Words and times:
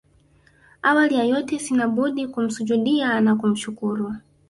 Awali 0.81 1.15
ya 1.15 1.23
yote 1.23 1.59
sina 1.59 1.87
budi 1.87 2.27
kumsujudiya 2.27 3.21
na 3.21 3.35
kumshukuru 3.35 4.15